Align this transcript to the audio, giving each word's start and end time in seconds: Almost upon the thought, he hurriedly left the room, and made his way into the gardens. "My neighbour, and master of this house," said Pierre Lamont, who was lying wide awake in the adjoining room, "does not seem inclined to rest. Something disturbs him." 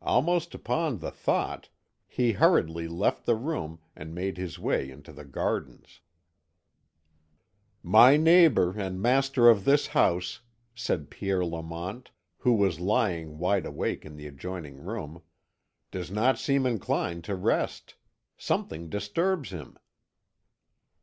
Almost 0.00 0.54
upon 0.54 1.00
the 1.00 1.10
thought, 1.10 1.68
he 2.08 2.32
hurriedly 2.32 2.88
left 2.88 3.26
the 3.26 3.34
room, 3.36 3.78
and 3.94 4.14
made 4.14 4.38
his 4.38 4.58
way 4.58 4.88
into 4.90 5.12
the 5.12 5.26
gardens. 5.26 6.00
"My 7.82 8.16
neighbour, 8.16 8.72
and 8.80 9.02
master 9.02 9.50
of 9.50 9.66
this 9.66 9.88
house," 9.88 10.40
said 10.74 11.10
Pierre 11.10 11.44
Lamont, 11.44 12.10
who 12.38 12.54
was 12.54 12.80
lying 12.80 13.36
wide 13.36 13.66
awake 13.66 14.06
in 14.06 14.16
the 14.16 14.26
adjoining 14.26 14.76
room, 14.78 15.20
"does 15.90 16.10
not 16.10 16.38
seem 16.38 16.64
inclined 16.64 17.24
to 17.24 17.34
rest. 17.36 17.96
Something 18.38 18.88
disturbs 18.88 19.50
him." 19.50 19.76